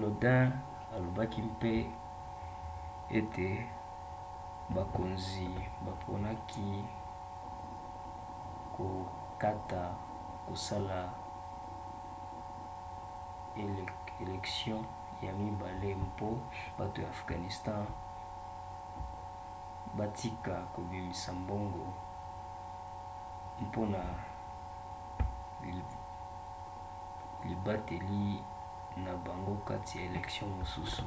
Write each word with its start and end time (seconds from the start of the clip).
lodin 0.00 0.50
alobaki 0.94 1.40
mpe 1.50 1.72
ete 3.18 3.48
bakonzi 4.74 5.46
baponaki 5.86 6.68
kokata 8.76 9.82
kosala 10.48 10.98
elektio 14.20 14.78
ya 15.24 15.30
mibale 15.40 15.90
mpo 16.06 16.28
bato 16.78 16.98
ya 17.04 17.08
afghanistan 17.16 17.84
batika 19.96 20.54
kobimisa 20.74 21.30
mbongo 21.40 21.86
mpona 23.62 23.98
libateli 27.48 28.22
na 29.04 29.12
bango 29.24 29.54
kati 29.68 29.92
ya 29.98 30.02
elektio 30.08 30.44
mosusu 30.56 31.02